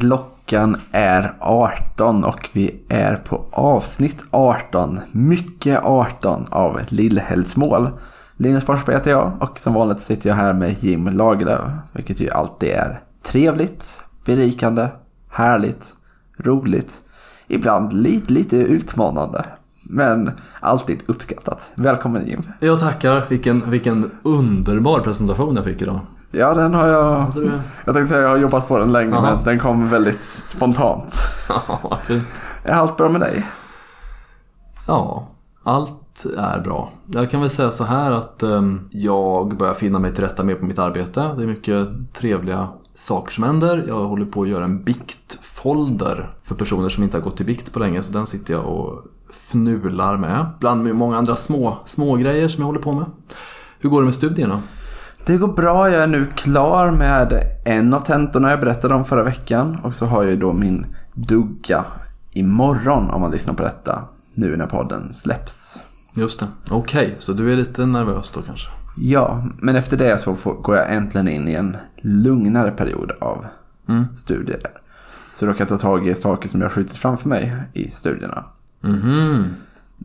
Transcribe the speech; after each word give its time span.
Klockan 0.00 0.76
är 0.92 1.34
18 1.40 2.24
och 2.24 2.50
vi 2.52 2.80
är 2.88 3.16
på 3.16 3.44
avsnitt 3.50 4.24
18. 4.30 5.00
Mycket 5.12 5.80
18 5.84 6.46
av 6.50 6.80
Lillhällsmål. 6.88 7.88
Linus 8.36 8.64
Forsberg 8.64 8.96
heter 8.96 9.10
jag 9.10 9.32
och 9.40 9.58
som 9.58 9.74
vanligt 9.74 10.00
sitter 10.00 10.28
jag 10.28 10.36
här 10.36 10.52
med 10.52 10.84
Jim 10.84 11.06
Lagerlöf. 11.06 11.70
Vilket 11.92 12.20
ju 12.20 12.30
alltid 12.30 12.68
är 12.68 13.00
trevligt, 13.22 14.04
berikande, 14.24 14.88
härligt, 15.30 15.94
roligt. 16.38 17.00
Ibland 17.48 17.92
lite, 17.92 18.32
lite 18.32 18.56
utmanande. 18.56 19.44
Men 19.90 20.30
alltid 20.60 20.98
uppskattat. 21.06 21.70
Välkommen 21.74 22.26
Jim. 22.26 22.42
Jag 22.60 22.80
tackar. 22.80 23.26
Vilken, 23.28 23.70
vilken 23.70 24.10
underbar 24.22 25.00
presentation 25.00 25.56
jag 25.56 25.64
fick 25.64 25.82
idag. 25.82 26.00
Ja, 26.30 26.54
den 26.54 26.74
har 26.74 26.88
jag... 26.88 27.26
Jag 27.84 27.94
tänkte 27.94 28.06
säga 28.06 28.20
jag 28.20 28.28
har 28.28 28.36
jobbat 28.36 28.68
på 28.68 28.78
den 28.78 28.92
länge, 28.92 29.14
Jaha. 29.14 29.34
men 29.36 29.44
den 29.44 29.58
kom 29.58 29.88
väldigt 29.88 30.22
spontant. 30.24 31.14
Ja, 31.48 31.98
fint. 32.04 32.26
Är 32.64 32.72
allt 32.74 32.96
bra 32.96 33.08
med 33.08 33.20
dig? 33.20 33.46
Ja, 34.86 35.28
allt 35.62 36.26
är 36.38 36.60
bra. 36.60 36.90
Jag 37.06 37.30
kan 37.30 37.40
väl 37.40 37.50
säga 37.50 37.70
så 37.70 37.84
här 37.84 38.12
att 38.12 38.42
ehm, 38.42 38.88
jag 38.90 39.56
börjar 39.56 39.74
finna 39.74 39.98
mig 39.98 40.14
till 40.14 40.24
rätta 40.24 40.44
mer 40.44 40.54
på 40.54 40.64
mitt 40.64 40.78
arbete. 40.78 41.34
Det 41.36 41.42
är 41.42 41.46
mycket 41.46 41.88
trevliga 42.12 42.68
saker 42.94 43.32
som 43.32 43.44
händer. 43.44 43.84
Jag 43.88 44.04
håller 44.04 44.26
på 44.26 44.42
att 44.42 44.48
göra 44.48 44.64
en 44.64 44.84
biktfolder 44.84 46.34
för 46.42 46.54
personer 46.54 46.88
som 46.88 47.02
inte 47.04 47.16
har 47.16 47.22
gått 47.22 47.36
till 47.36 47.46
bikt 47.46 47.72
på 47.72 47.78
länge. 47.78 48.02
Så 48.02 48.12
den 48.12 48.26
sitter 48.26 48.54
jag 48.54 48.66
och 48.66 49.04
fnular 49.32 50.16
med. 50.16 50.46
Bland 50.60 50.94
många 50.94 51.16
andra 51.16 51.36
små, 51.36 51.78
små 51.84 52.16
grejer 52.16 52.48
som 52.48 52.60
jag 52.60 52.66
håller 52.66 52.80
på 52.80 52.92
med. 52.92 53.06
Hur 53.78 53.90
går 53.90 54.00
det 54.00 54.04
med 54.04 54.14
studierna? 54.14 54.62
Det 55.26 55.36
går 55.36 55.48
bra, 55.48 55.90
jag 55.90 56.02
är 56.02 56.06
nu 56.06 56.26
klar 56.36 56.90
med 56.90 57.42
en 57.64 57.94
av 57.94 58.00
tentorna 58.00 58.50
jag 58.50 58.60
berättade 58.60 58.94
om 58.94 59.04
förra 59.04 59.22
veckan. 59.22 59.78
Och 59.82 59.94
så 59.94 60.06
har 60.06 60.24
jag 60.24 60.38
då 60.38 60.52
min 60.52 60.86
dugga 61.14 61.84
imorgon 62.32 63.10
om 63.10 63.20
man 63.20 63.30
lyssnar 63.30 63.54
på 63.54 63.62
detta. 63.62 64.02
Nu 64.34 64.56
när 64.56 64.66
podden 64.66 65.12
släpps. 65.12 65.80
Just 66.14 66.40
det. 66.40 66.46
Okej, 66.70 67.16
så 67.18 67.32
du 67.32 67.52
är 67.52 67.56
lite 67.56 67.86
nervös 67.86 68.30
då 68.30 68.42
kanske? 68.42 68.70
Ja, 68.96 69.42
men 69.58 69.76
efter 69.76 69.96
det 69.96 70.18
så 70.18 70.34
får, 70.34 70.54
går 70.54 70.76
jag 70.76 70.94
äntligen 70.94 71.28
in 71.28 71.48
i 71.48 71.54
en 71.54 71.76
lugnare 72.02 72.70
period 72.70 73.12
av 73.20 73.46
studier. 74.14 74.60
Så 75.32 75.46
då 75.46 75.52
kan 75.52 75.58
jag 75.58 75.68
ta 75.68 75.76
tag 75.76 76.08
i 76.08 76.14
saker 76.14 76.48
som 76.48 76.60
jag 76.60 76.68
har 76.68 76.74
skjutit 76.74 76.96
framför 76.96 77.28
mig 77.28 77.56
i 77.72 77.90
studierna. 77.90 78.44
Mhm. 78.80 79.44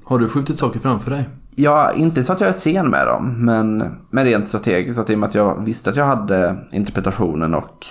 Har 0.03 0.19
du 0.19 0.29
skjutit 0.29 0.57
saker 0.57 0.79
framför 0.79 1.11
dig? 1.11 1.29
Ja, 1.55 1.93
inte 1.93 2.23
så 2.23 2.33
att 2.33 2.39
jag 2.39 2.49
är 2.49 2.53
sen 2.53 2.89
med 2.89 3.07
dem, 3.07 3.45
men, 3.45 3.95
men 4.09 4.25
rent 4.25 4.47
strategiskt. 4.47 4.99
Att 4.99 5.09
i 5.09 5.15
och 5.15 5.19
med 5.19 5.27
att 5.29 5.35
jag 5.35 5.65
visste 5.65 5.89
att 5.89 5.95
jag 5.95 6.05
hade 6.05 6.57
interpretationen 6.71 7.53
och 7.53 7.85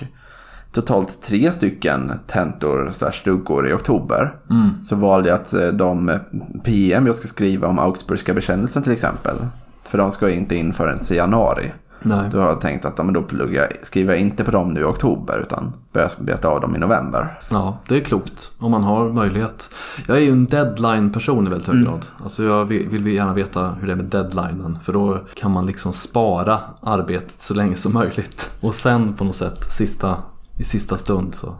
totalt 0.72 1.22
tre 1.22 1.52
stycken 1.52 2.12
tentor 2.26 2.92
duggor 3.24 3.68
i 3.68 3.72
oktober. 3.72 4.36
Så 4.82 4.96
valde 4.96 5.28
jag 5.28 5.40
att 5.40 5.54
eh, 5.54 5.68
de 5.68 6.18
PM 6.64 7.06
jag 7.06 7.14
ska 7.14 7.28
skriva 7.28 7.68
om 7.68 7.78
Augsburgska 7.78 8.34
bekännelsen 8.34 8.82
till 8.82 8.92
exempel. 8.92 9.36
För 9.82 9.98
de 9.98 10.10
ska 10.10 10.30
inte 10.30 10.56
in 10.56 10.72
förrän 10.72 10.98
i 11.10 11.14
januari. 11.14 11.72
Nej. 12.04 12.28
Då 12.30 12.40
har 12.40 12.48
jag 12.48 12.60
tänkt 12.60 12.84
att 12.84 12.94
ja, 12.98 13.04
men 13.04 13.14
då 13.14 13.22
pluggar 13.22 13.72
skriver 13.82 14.12
jag 14.12 14.20
inte 14.20 14.44
på 14.44 14.50
dem 14.50 14.74
nu 14.74 14.80
i 14.80 14.84
oktober 14.84 15.38
utan 15.38 15.72
börjar 15.92 16.10
beta 16.20 16.48
av 16.48 16.60
dem 16.60 16.76
i 16.76 16.78
november. 16.78 17.38
Ja, 17.50 17.78
det 17.88 17.96
är 17.96 18.00
klokt 18.00 18.50
om 18.58 18.70
man 18.70 18.82
har 18.82 19.12
möjlighet. 19.12 19.70
Jag 20.08 20.16
är 20.16 20.20
ju 20.20 20.30
en 20.30 20.46
deadline-person 20.46 21.46
i 21.46 21.50
väldigt 21.50 21.68
hög 21.68 21.84
grad. 21.84 22.06
Alltså 22.22 22.44
jag 22.44 22.64
vill, 22.64 22.88
vill 22.88 23.06
gärna 23.06 23.34
veta 23.34 23.74
hur 23.80 23.86
det 23.86 23.92
är 23.92 23.96
med 23.96 24.04
deadlinen. 24.04 24.78
För 24.84 24.92
då 24.92 25.20
kan 25.34 25.50
man 25.50 25.66
liksom 25.66 25.92
spara 25.92 26.58
arbetet 26.82 27.40
så 27.40 27.54
länge 27.54 27.76
som 27.76 27.92
möjligt. 27.92 28.50
Och 28.60 28.74
sen 28.74 29.12
på 29.12 29.24
något 29.24 29.36
sätt 29.36 29.72
sista, 29.72 30.16
i 30.58 30.64
sista 30.64 30.96
stund 30.96 31.34
så. 31.34 31.54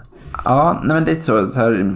Ja, 0.44 0.80
nej 0.84 0.94
men 0.94 1.04
det 1.04 1.12
är 1.12 1.20
så, 1.20 1.46
så 1.46 1.58
här, 1.58 1.94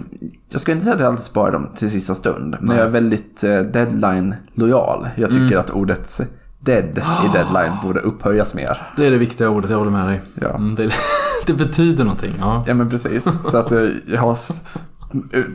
jag 0.49 0.61
skulle 0.61 0.75
inte 0.75 0.83
säga 0.83 0.95
att 0.95 1.01
jag 1.01 1.09
alltid 1.09 1.25
sparar 1.25 1.51
dem 1.51 1.67
till 1.75 1.89
sista 1.89 2.15
stund. 2.15 2.57
Men 2.61 2.77
jag 2.77 2.85
är 2.85 2.89
väldigt 2.89 3.43
eh, 3.43 3.59
deadline-lojal. 3.59 5.07
Jag 5.15 5.31
tycker 5.31 5.57
att 5.57 5.69
ordet 5.69 6.21
dead 6.59 6.97
i 6.97 7.33
deadline 7.33 7.71
borde 7.83 7.99
upphöjas 7.99 8.53
mer. 8.53 8.91
Det 8.97 9.05
är 9.05 9.11
det 9.11 9.17
viktiga 9.17 9.49
ordet, 9.49 9.69
jag 9.69 9.77
håller 9.77 9.91
med 9.91 10.07
dig. 10.07 10.21
Ja. 10.41 10.49
Mm, 10.49 10.75
det, 10.75 10.93
det 11.45 11.53
betyder 11.53 12.03
någonting. 12.03 12.35
Ja. 12.39 12.63
Ja 12.67 12.73
men 12.73 12.89
precis. 12.89 13.27
Så 13.51 13.57
att 13.57 13.71
eh, 13.71 13.87
jag 14.07 14.21
har... 14.21 14.37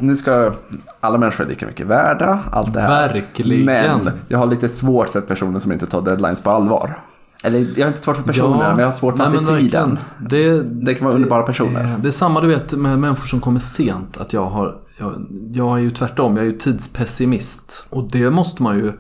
Nu 0.01 0.17
ska 0.17 0.53
alla 1.01 1.19
människor 1.19 1.45
är 1.45 1.49
lika 1.49 1.67
mycket 1.67 1.87
värda, 1.87 2.39
allt 2.53 2.75
det 2.75 2.81
här. 2.81 3.09
Verkligen. 3.09 3.65
Men 3.65 4.11
jag 4.29 4.39
har 4.39 4.47
lite 4.47 4.69
svårt 4.69 5.09
för 5.09 5.21
personer 5.21 5.59
som 5.59 5.73
inte 5.73 5.87
tar 5.87 6.03
deadlines 6.03 6.41
på 6.41 6.51
allvar. 6.51 6.99
Eller 7.45 7.67
jag 7.77 7.87
har 7.87 7.89
inte 7.89 8.03
svårt 8.03 8.17
för 8.17 8.23
personerna, 8.23 8.69
men 8.69 8.79
jag 8.79 8.87
har 8.87 8.93
svårt 8.93 9.17
för 9.17 9.31
nej, 9.31 9.39
attityden. 9.39 9.99
Det, 10.19 10.63
Det 10.63 10.95
kan 10.95 11.05
vara 11.05 11.15
underbara 11.15 11.43
personer. 11.43 11.83
Det, 11.83 12.03
det 12.03 12.09
är 12.09 12.13
samma 12.13 12.41
du 12.41 12.47
vet 12.47 12.73
med 12.73 12.99
människor 12.99 13.27
som 13.27 13.41
kommer 13.41 13.61
sent. 13.61 14.17
Att 14.17 14.33
jag, 14.33 14.47
har, 14.47 14.77
jag, 14.99 15.15
jag 15.53 15.79
är 15.79 15.83
ju 15.83 15.91
tvärtom, 15.91 16.37
jag 16.37 16.47
är 16.47 16.51
ju 16.51 16.59
tidspessimist. 16.59 17.87
Och 17.91 18.11
det 18.11 18.31
måste 18.31 18.63
man 18.63 18.79
ju, 18.79 18.93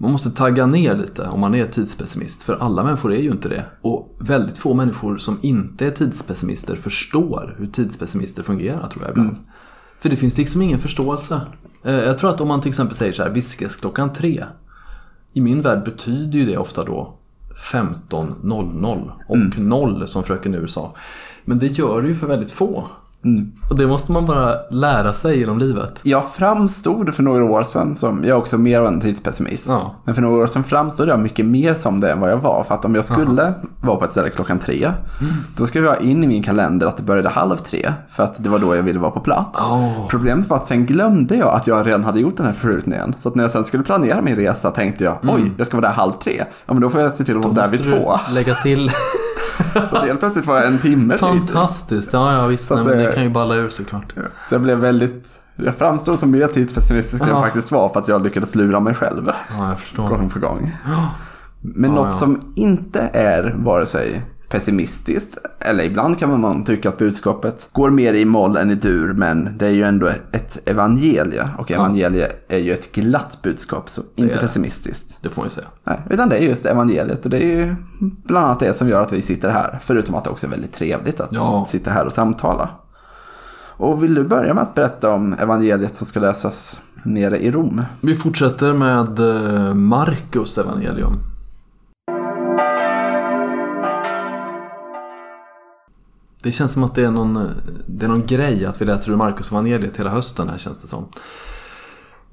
man 0.00 0.12
måste 0.12 0.30
tagga 0.30 0.66
ner 0.66 0.96
lite 0.96 1.28
om 1.28 1.40
man 1.40 1.54
är 1.54 1.66
tidspessimist. 1.66 2.42
För 2.42 2.54
alla 2.54 2.84
människor 2.84 3.12
är 3.12 3.20
ju 3.22 3.30
inte 3.30 3.48
det. 3.48 3.64
Och 3.80 4.16
väldigt 4.20 4.58
få 4.58 4.74
människor 4.74 5.16
som 5.16 5.38
inte 5.42 5.86
är 5.86 5.90
tidspessimister 5.90 6.76
förstår 6.76 7.56
hur 7.58 7.66
tidspessimister 7.66 8.42
fungerar 8.42 8.88
tror 8.88 9.02
jag 9.04 9.10
ibland. 9.10 9.36
För 10.00 10.08
det 10.08 10.16
finns 10.16 10.38
liksom 10.38 10.62
ingen 10.62 10.78
förståelse. 10.78 11.40
Eh, 11.84 11.94
Jag 11.94 12.18
tror 12.18 12.30
att 12.30 12.40
om 12.40 12.48
man 12.48 12.60
till 12.60 12.68
exempel 12.68 12.96
säger 12.96 13.12
så 13.12 13.22
här, 13.22 13.30
viskas 13.30 13.76
klockan 13.76 14.12
tre. 14.12 14.44
I 15.32 15.40
min 15.40 15.62
värld 15.62 15.84
betyder 15.84 16.38
ju 16.38 16.46
det 16.46 16.56
ofta 16.56 16.84
då 16.84 17.18
15.00 17.72 19.10
och 19.28 19.58
0 19.58 20.08
som 20.08 20.22
fröken 20.22 20.54
Ur 20.54 20.66
sa. 20.66 20.94
Men 21.44 21.58
det 21.58 21.66
gör 21.66 22.02
det 22.02 22.08
ju 22.08 22.14
för 22.14 22.26
väldigt 22.26 22.50
få. 22.50 22.88
Och 23.70 23.76
det 23.76 23.86
måste 23.86 24.12
man 24.12 24.26
bara 24.26 24.60
lära 24.70 25.12
sig 25.12 25.38
genom 25.38 25.58
livet. 25.58 26.00
Jag 26.04 26.24
framstod 26.32 27.14
för 27.14 27.22
några 27.22 27.44
år 27.44 27.62
sedan 27.62 27.94
som, 27.94 28.18
jag 28.24 28.28
är 28.28 28.34
också 28.34 28.58
mer 28.58 28.80
av 28.80 28.86
en 28.86 29.00
tidspessimist. 29.00 29.68
Ja. 29.68 29.94
Men 30.04 30.14
för 30.14 30.22
några 30.22 30.42
år 30.42 30.46
sedan 30.46 30.64
framstod 30.64 31.08
jag 31.08 31.20
mycket 31.20 31.46
mer 31.46 31.74
som 31.74 32.00
det 32.00 32.10
än 32.12 32.20
vad 32.20 32.30
jag 32.30 32.36
var. 32.36 32.62
För 32.62 32.74
att 32.74 32.84
om 32.84 32.94
jag 32.94 33.04
skulle 33.04 33.54
vara 33.80 33.96
på 33.96 34.04
ett 34.04 34.10
ställe 34.10 34.30
klockan 34.30 34.58
tre, 34.58 34.90
då 35.56 35.66
skulle 35.66 35.86
jag 35.86 36.02
in 36.02 36.24
i 36.24 36.26
min 36.26 36.42
kalender 36.42 36.86
att 36.86 36.96
det 36.96 37.02
började 37.02 37.28
halv 37.28 37.56
tre. 37.56 37.92
För 38.10 38.22
att 38.22 38.44
det 38.44 38.48
var 38.48 38.58
då 38.58 38.76
jag 38.76 38.82
ville 38.82 38.98
vara 38.98 39.10
på 39.10 39.20
plats. 39.20 39.60
Åh. 39.70 40.08
Problemet 40.08 40.48
var 40.48 40.56
att 40.56 40.66
sen 40.66 40.86
glömde 40.86 41.34
jag 41.34 41.54
att 41.54 41.66
jag 41.66 41.86
redan 41.86 42.04
hade 42.04 42.20
gjort 42.20 42.36
den 42.36 42.46
här 42.46 42.52
förskjutningen. 42.52 43.14
Så 43.18 43.28
att 43.28 43.34
när 43.34 43.44
jag 43.44 43.50
sen 43.50 43.64
skulle 43.64 43.82
planera 43.82 44.22
min 44.22 44.36
resa 44.36 44.70
tänkte 44.70 45.04
jag, 45.04 45.16
oj, 45.22 45.52
jag 45.56 45.66
ska 45.66 45.76
vara 45.76 45.88
där 45.88 45.94
halv 45.94 46.12
tre. 46.12 46.44
Ja 46.66 46.74
men 46.74 46.80
då 46.80 46.90
får 46.90 47.00
jag 47.00 47.14
se 47.14 47.24
till 47.24 47.38
att 47.38 47.44
vara 47.44 47.54
där 47.54 47.68
vid 47.68 47.82
två. 47.82 48.18
lägga 48.30 48.54
till. 48.54 48.90
Så 49.90 49.96
att 49.96 50.04
helt 50.04 50.20
plötsligt 50.20 50.46
var 50.46 50.56
jag 50.56 50.66
en 50.66 50.78
timme. 50.78 51.18
Fantastiskt. 51.18 52.12
Ja, 52.12 52.32
ja 52.34 52.46
visst. 52.46 52.66
Så 52.66 52.74
Nej, 52.74 52.84
men 52.84 52.98
det 52.98 53.04
det- 53.06 53.12
kan 53.12 53.22
ju 53.22 53.30
balla 53.30 53.54
ur 53.54 53.68
såklart. 53.68 54.14
Så 54.48 54.54
jag 54.54 54.62
blev 54.62 54.78
väldigt, 54.78 55.28
jag 55.56 55.74
framstod 55.74 56.18
som 56.18 56.30
mer 56.30 56.46
tidspessimistisk 56.46 57.22
än 57.22 57.28
jag 57.28 57.36
Ja. 57.36 57.40
faktiskt 57.42 57.72
var 57.72 57.88
för 57.88 58.00
att 58.00 58.08
jag 58.08 58.22
lyckades 58.24 58.54
lura 58.54 58.80
mig 58.80 58.94
själv. 58.94 59.30
Ja, 59.58 59.68
jag 59.68 59.80
förstår. 59.80 60.08
gång 60.08 60.30
för 60.30 60.40
gång. 60.40 60.76
Men 61.60 61.90
Ja, 61.90 61.96
något 61.96 62.06
ja. 62.06 62.10
som 62.10 62.52
inte 62.56 63.00
är 63.12 63.54
vare 63.58 63.86
sig 63.86 64.22
pessimistiskt, 64.50 65.38
eller 65.60 65.84
ibland 65.84 66.18
kan 66.18 66.40
man 66.40 66.64
tycka 66.64 66.88
att 66.88 66.98
budskapet 66.98 67.68
går 67.72 67.90
mer 67.90 68.14
i 68.14 68.24
moll 68.24 68.56
än 68.56 68.70
i 68.70 68.74
dur, 68.74 69.12
men 69.12 69.48
det 69.58 69.66
är 69.66 69.70
ju 69.70 69.82
ändå 69.82 70.08
ett 70.32 70.68
evangelie. 70.68 71.48
Och 71.58 71.70
evangelie 71.70 72.32
är 72.48 72.58
ju 72.58 72.72
ett 72.72 72.92
glatt 72.92 73.38
budskap, 73.42 73.88
så 73.90 74.02
inte 74.14 74.32
är 74.32 74.36
det. 74.36 74.40
pessimistiskt. 74.40 75.18
Det 75.22 75.28
får 75.28 75.42
man 75.42 75.46
ju 75.46 75.50
säga. 75.50 75.66
Nej, 75.84 76.00
utan 76.10 76.28
det 76.28 76.36
är 76.36 76.42
just 76.42 76.66
evangeliet 76.66 77.24
och 77.24 77.30
det 77.30 77.44
är 77.44 77.56
ju 77.66 77.74
bland 78.00 78.46
annat 78.46 78.60
det 78.60 78.72
som 78.72 78.88
gör 78.88 79.02
att 79.02 79.12
vi 79.12 79.22
sitter 79.22 79.50
här. 79.50 79.78
Förutom 79.82 80.14
att 80.14 80.24
det 80.24 80.30
också 80.30 80.46
är 80.46 80.50
väldigt 80.50 80.72
trevligt 80.72 81.20
att 81.20 81.32
Ja. 81.32 81.64
sitta 81.68 81.90
här 81.90 82.06
och 82.06 82.12
samtala. 82.12 82.68
Och 83.76 84.02
vill 84.04 84.14
du 84.14 84.24
börja 84.24 84.54
med 84.54 84.62
att 84.62 84.74
berätta 84.74 85.10
om 85.10 85.32
evangeliet 85.32 85.94
som 85.94 86.06
ska 86.06 86.20
läsas 86.20 86.80
nere 87.02 87.38
i 87.38 87.50
Rom? 87.50 87.82
Vi 88.00 88.14
fortsätter 88.14 88.72
med 88.74 89.18
eh, 89.18 89.74
Markus 89.74 90.58
evangelium. 90.58 91.12
Det 96.42 96.52
känns 96.52 96.72
som 96.72 96.84
att 96.84 96.94
det 96.94 97.04
är 97.04 97.10
någon, 97.10 97.36
eh, 97.36 97.50
det 97.86 98.04
är 98.04 98.08
någon 98.08 98.26
grej 98.26 98.66
att 98.66 98.80
vi 98.82 98.84
läser 98.84 99.12
ur 99.12 99.16
Markus 99.16 99.52
evangeliet 99.52 99.96
hela 99.96 100.10
hösten 100.10 100.48
här 100.48 100.58
känns 100.58 100.78
det 100.78 100.86
som. 100.88 101.08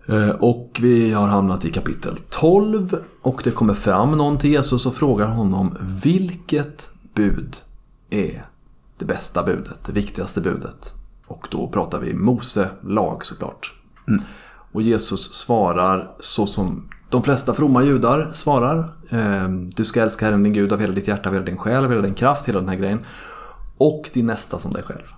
Eh, 0.08 0.30
Och 0.30 0.78
vi 0.82 1.12
har 1.14 1.28
hamnat 1.28 1.66
i 1.66 1.72
kapitel 1.72 2.18
12 2.30 2.98
och 3.22 3.42
det 3.44 3.52
kommer 3.52 3.74
fram 3.74 4.12
någon 4.12 4.38
till 4.38 4.50
Jesus 4.50 4.86
och 4.86 4.96
frågar 4.96 5.28
honom 5.28 5.78
vilket 6.04 6.90
bud 7.14 7.58
är 8.10 8.46
det 8.98 9.06
bästa 9.06 9.44
budet, 9.44 9.80
det 9.86 9.92
viktigaste 9.92 10.42
budet. 10.42 10.94
Och 11.28 11.48
då 11.52 11.68
pratar 11.68 12.00
vi 12.00 12.14
Mose 12.14 12.70
lag 12.84 13.26
såklart. 13.26 13.74
Och 14.72 14.82
Jesus 14.82 15.34
svarar 15.34 16.12
så 16.20 16.48
som 16.48 16.90
de 17.10 17.24
flesta 17.24 17.54
fromma 17.54 17.84
judar 17.84 18.32
svarar. 18.34 18.94
Eh, 19.10 19.50
Du 19.76 19.86
ska 19.86 20.02
älska 20.02 20.26
Herren 20.26 20.44
din 20.44 20.54
Gud 20.54 20.74
av 20.74 20.80
hela 20.80 20.94
ditt 20.94 21.08
hjärta, 21.08 21.30
av 21.30 21.34
hela 21.34 21.46
din 21.46 21.58
själ, 21.58 21.84
av 21.84 21.90
hela 21.90 22.02
din 22.02 22.14
kraft, 22.14 22.48
hela 22.48 22.60
den 22.60 22.70
här 22.70 22.76
grejen. 22.76 23.00
Och 23.78 24.10
din 24.14 24.26
nästa 24.26 24.60
som 24.60 24.74
dig 24.74 24.84
själv. 24.84 25.14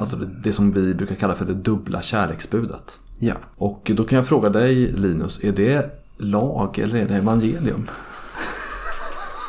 Alltså 0.00 0.16
det, 0.16 0.26
det 0.42 0.52
som 0.52 0.72
vi 0.72 0.94
brukar 0.94 1.14
kalla 1.14 1.34
för 1.34 1.44
det 1.44 1.54
dubbla 1.54 2.02
kärleksbudet. 2.02 3.00
Ja. 3.18 3.34
Och 3.56 3.90
då 3.94 4.04
kan 4.04 4.16
jag 4.16 4.26
fråga 4.26 4.48
dig 4.48 4.74
Linus, 4.92 5.44
är 5.44 5.52
det 5.52 6.02
lag 6.16 6.78
eller 6.78 6.96
är 6.96 7.06
det 7.06 7.16
evangelium? 7.16 7.86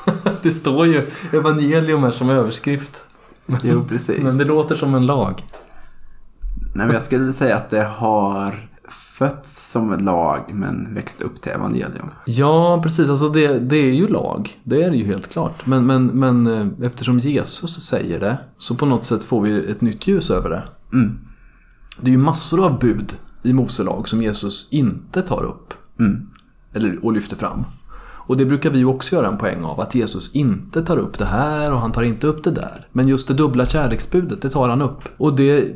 det 0.42 0.52
står 0.52 0.88
ju 0.88 1.02
evangelium 1.34 2.04
här 2.04 2.12
som 2.12 2.30
överskrift. 2.30 3.04
Jo, 3.64 3.86
precis. 3.90 4.24
Men 4.24 4.38
det 4.38 4.46
låter 4.46 4.76
som 4.76 4.96
en 4.96 5.06
lag. 5.06 5.44
Nej, 6.76 6.86
men 6.86 6.94
jag 6.94 7.04
skulle 7.04 7.34
säga 7.34 7.56
att 7.56 7.70
det 7.70 7.84
har 7.84 8.67
fötts 9.18 9.72
som 9.72 9.94
en 9.94 10.06
lag 10.06 10.44
men 10.54 10.94
växt 10.94 11.22
upp 11.22 11.42
till 11.42 11.52
evangelium. 11.52 12.10
Ja, 12.26 12.80
precis. 12.84 13.10
Alltså 13.10 13.30
det, 13.30 13.60
det 13.60 13.78
är 13.78 13.94
ju 13.94 14.08
lag. 14.08 14.60
Det 14.64 14.84
är 14.84 14.92
det 14.92 14.98
ju 14.98 15.06
helt 15.06 15.28
klart. 15.28 15.66
Men, 15.66 15.86
men, 15.86 16.06
men 16.06 16.48
eh, 16.48 16.86
eftersom 16.88 17.20
Jesus 17.20 17.82
säger 17.82 18.20
det 18.20 18.38
så 18.58 18.76
på 18.76 18.86
något 18.86 19.06
sätt 19.06 19.24
får 19.24 19.42
vi 19.42 19.72
ett 19.72 19.82
nytt 19.82 20.08
ljus 20.08 20.32
över 20.32 20.50
det. 20.50 20.64
Mm. 20.94 21.20
Det 22.02 22.08
är 22.08 22.12
ju 22.12 22.18
massor 22.18 22.66
av 22.66 22.80
bud 22.80 23.16
i 23.44 23.54
Mose 23.54 23.84
lag 23.84 24.08
som 24.08 24.22
Jesus 24.22 24.68
inte 24.72 25.22
tar 25.22 25.44
upp. 25.44 25.74
Mm. 26.00 26.30
Eller, 26.74 27.06
och 27.06 27.14
lyfter 27.14 27.36
fram. 27.36 27.64
Och 28.28 28.38
det 28.38 28.46
brukar 28.46 28.70
vi 28.70 28.86
också 28.86 29.16
göra 29.16 29.28
en 29.28 29.38
poäng 29.38 29.64
av. 29.64 29.80
Att 29.80 29.96
Jesus 29.96 30.36
inte 30.36 30.82
tar 30.82 30.98
upp 30.98 31.18
det 31.18 31.26
här 31.26 31.72
och 31.72 31.80
han 31.80 31.92
tar 31.92 32.04
inte 32.04 32.28
upp 32.28 32.44
det 32.44 32.52
där. 32.52 32.88
Men 32.92 33.08
just 33.08 33.28
det 33.28 33.34
dubbla 33.34 33.66
kärleksbudet, 33.66 34.42
det 34.42 34.50
tar 34.50 34.70
han 34.70 34.82
upp. 34.82 35.00
Och 35.18 35.36
det, 35.36 35.76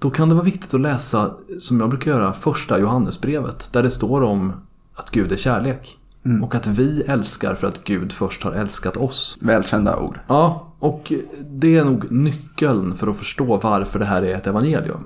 då 0.00 0.10
kan 0.10 0.28
det 0.28 0.34
vara 0.34 0.44
viktigt 0.44 0.74
att 0.74 0.80
läsa, 0.80 1.30
som 1.58 1.80
jag 1.80 1.88
brukar 1.88 2.10
göra, 2.10 2.32
första 2.32 2.80
Johannesbrevet. 2.80 3.72
Där 3.72 3.82
det 3.82 3.90
står 3.90 4.22
om 4.22 4.52
att 4.94 5.10
Gud 5.10 5.32
är 5.32 5.36
kärlek. 5.36 5.98
Och 6.42 6.54
att 6.54 6.66
vi 6.66 7.02
älskar 7.02 7.54
för 7.54 7.66
att 7.66 7.84
Gud 7.84 8.12
först 8.12 8.42
har 8.42 8.52
älskat 8.52 8.96
oss. 8.96 9.38
Välkända 9.40 9.96
ord. 9.96 10.20
Ja, 10.28 10.72
och 10.78 11.12
det 11.50 11.76
är 11.76 11.84
nog 11.84 12.12
nyckeln 12.12 12.94
för 12.94 13.06
att 13.06 13.16
förstå 13.16 13.56
varför 13.56 13.98
det 13.98 14.04
här 14.04 14.22
är 14.22 14.34
ett 14.34 14.46
evangelium. 14.46 15.04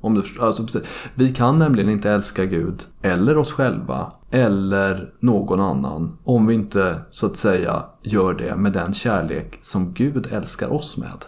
Om 0.00 0.14
du, 0.14 0.22
förstår- 0.22 0.46
alltså, 0.46 0.62
precis. 0.62 0.82
vi 1.14 1.34
kan 1.34 1.58
nämligen 1.58 1.90
inte 1.90 2.10
älska 2.10 2.44
Gud, 2.44 2.82
eller 3.02 3.38
oss 3.38 3.52
själva, 3.52 4.12
eller 4.30 5.10
någon 5.20 5.60
annan 5.60 6.18
om 6.24 6.46
vi 6.46 6.54
inte 6.54 6.96
så 7.10 7.26
att 7.26 7.36
säga 7.36 7.82
gör 8.02 8.34
det 8.34 8.56
med 8.56 8.72
den 8.72 8.92
kärlek 8.94 9.58
som 9.60 9.92
Gud 9.94 10.26
älskar 10.32 10.72
oss 10.72 10.96
med. 10.96 11.24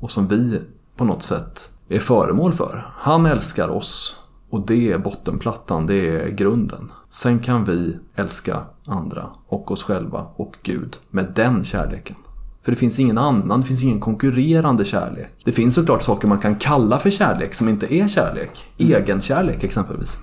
Och 0.00 0.10
som 0.10 0.26
vi 0.26 0.62
på 0.96 1.04
något 1.04 1.22
sätt 1.22 1.70
är 1.88 1.98
föremål 1.98 2.52
för. 2.52 2.86
Han 2.96 3.26
älskar 3.26 3.68
oss 3.68 4.20
och 4.50 4.66
det 4.66 4.92
är 4.92 4.98
bottenplattan, 4.98 5.86
det 5.86 6.08
är 6.08 6.28
grunden. 6.28 6.92
Sen 7.10 7.38
kan 7.38 7.64
vi 7.64 7.96
älska 8.14 8.62
andra 8.86 9.26
och 9.46 9.70
oss 9.70 9.82
själva 9.82 10.26
och 10.36 10.56
Gud 10.62 10.96
med 11.10 11.32
den 11.34 11.64
kärleken. 11.64 12.16
För 12.62 12.72
det 12.72 12.76
finns 12.76 13.00
ingen 13.00 13.18
annan, 13.18 13.60
det 13.60 13.66
finns 13.66 13.84
ingen 13.84 14.00
konkurrerande 14.00 14.84
kärlek. 14.84 15.34
Det 15.44 15.52
finns 15.52 15.74
såklart 15.74 16.02
saker 16.02 16.28
man 16.28 16.38
kan 16.38 16.56
kalla 16.56 16.98
för 16.98 17.10
kärlek 17.10 17.54
som 17.54 17.68
inte 17.68 17.94
är 17.94 18.08
kärlek. 18.08 18.66
Egenkärlek 18.78 19.64
exempelvis. 19.64 20.18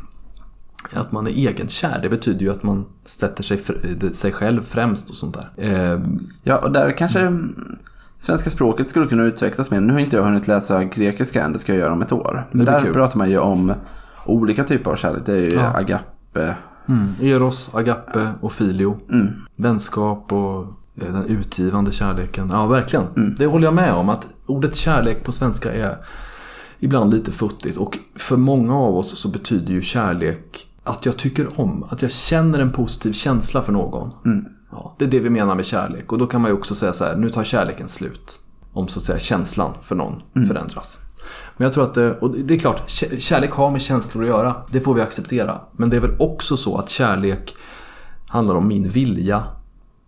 Att 0.93 1.11
man 1.11 1.27
är 1.27 1.31
egenkär, 1.31 1.99
det 2.01 2.09
betyder 2.09 2.39
ju 2.41 2.51
att 2.51 2.63
man 2.63 2.85
sätter 3.05 3.43
sig, 3.43 3.59
sig 4.13 4.31
själv 4.31 4.61
främst 4.61 5.09
och 5.09 5.15
sånt 5.15 5.37
där. 5.37 5.51
Eh, 5.57 6.01
Ja, 6.43 6.57
och 6.57 6.71
där 6.71 6.97
kanske 6.97 7.19
mm, 7.19 7.77
svenska 8.23 8.49
språket 8.49 8.89
skulle 8.89 9.07
kunna 9.07 9.23
utvecklas 9.23 9.71
mer. 9.71 9.81
Nu 9.81 9.93
har 9.93 9.99
inte 9.99 10.15
jag 10.15 10.23
hunnit 10.23 10.47
läsa 10.47 10.83
grekiska 10.83 11.43
än, 11.43 11.53
det 11.53 11.59
ska 11.59 11.71
jag 11.73 11.79
göra 11.79 11.93
om 11.93 12.01
ett 12.01 12.11
år. 12.11 12.47
Men 12.51 12.65
Det 12.65 12.71
där 12.71 12.81
kul. 12.81 12.93
pratar 12.93 13.17
man 13.17 13.29
ju 13.29 13.37
om 13.39 13.73
olika 14.25 14.63
typer 14.63 14.91
av 14.91 14.95
kärlek. 14.95 15.21
Det 15.25 15.33
är 15.33 15.37
ju 15.37 15.53
Ja. 15.53 15.73
agape. 15.77 16.55
Mm. 16.89 17.13
Eros, 17.21 17.75
agape 17.75 18.29
och 18.41 18.51
filio. 18.53 18.97
Mm. 19.11 19.27
Vänskap 19.55 20.31
och 20.33 20.61
eh, 21.01 21.13
den 21.13 21.25
utgivande 21.25 21.91
kärleken. 21.91 22.49
Ja, 22.51 22.67
verkligen. 22.67 23.35
Det 23.37 23.45
håller 23.45 23.67
jag 23.67 23.73
med 23.73 23.93
om. 23.93 24.09
Att 24.09 24.27
ordet 24.45 24.75
kärlek 24.75 25.23
på 25.23 25.31
svenska 25.31 25.73
är 25.73 25.95
ibland 26.79 27.13
lite 27.13 27.31
futtigt. 27.31 27.77
Och 27.77 27.97
för 28.15 28.37
många 28.37 28.75
av 28.75 28.95
oss 28.95 29.17
så 29.17 29.29
betyder 29.31 29.73
ju 29.73 29.81
kärlek 29.81 30.67
att 30.83 31.05
jag 31.05 31.17
tycker 31.17 31.59
om. 31.59 31.85
Att 31.89 32.01
jag 32.01 32.11
känner 32.11 32.59
en 32.59 32.71
positiv 32.71 33.11
känsla 33.13 33.61
för 33.61 33.73
någon. 33.73 34.09
Ja, 34.75 34.95
det 34.99 35.05
är 35.05 35.09
det 35.09 35.19
vi 35.19 35.29
menar 35.29 35.55
med 35.55 35.65
kärlek. 35.65 36.11
Och 36.11 36.17
då 36.17 36.27
kan 36.27 36.41
man 36.41 36.51
ju 36.51 36.57
också 36.57 36.75
säga 36.75 36.93
så 36.93 37.05
här, 37.05 37.15
nu 37.15 37.29
tar 37.29 37.43
kärleken 37.43 37.87
slut. 37.87 38.39
Om 38.73 38.87
så 38.87 38.99
att 38.99 39.05
säga 39.05 39.19
känslan 39.19 39.71
för 39.83 39.95
någon 39.95 40.21
förändras. 40.47 40.99
Men 41.57 41.65
jag 41.65 41.73
tror 41.73 41.83
att 41.83 41.93
det, 41.93 42.13
och 42.19 42.31
det 42.31 42.53
är 42.53 42.59
klart, 42.59 42.89
kä- 42.89 43.19
kärlek 43.19 43.51
har 43.51 43.71
med 43.71 43.81
känslor 43.81 44.23
att 44.23 44.29
göra. 44.29 44.55
Det 44.69 44.81
får 44.81 44.93
vi 44.93 45.01
acceptera. 45.01 45.61
Men 45.71 45.89
det 45.89 45.95
är 45.97 46.01
väl 46.01 46.15
också 46.19 46.57
så 46.57 46.77
att 46.77 46.89
kärlek 46.89 47.55
handlar 48.27 48.55
om 48.55 48.67
min 48.67 48.89
vilja 48.89 49.43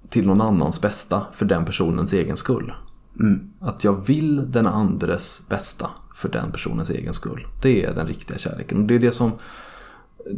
till 0.09 0.27
någon 0.27 0.41
annans 0.41 0.81
bästa 0.81 1.21
för 1.31 1.45
den 1.45 1.65
personens 1.65 2.13
egen 2.13 2.37
skull. 2.37 2.73
Att 3.59 3.83
jag 3.83 4.05
vill 4.07 4.51
den 4.51 4.67
andres 4.67 5.49
bästa 5.49 5.89
för 6.15 6.29
den 6.29 6.51
personens 6.51 6.89
egen 6.89 7.13
skull. 7.13 7.47
Det 7.61 7.85
är 7.85 7.93
den 7.93 8.07
riktiga 8.07 8.37
kärleken. 8.37 8.81
Och 8.81 8.87
det 8.87 8.95
är 8.95 8.99
det 8.99 9.11
som 9.11 9.31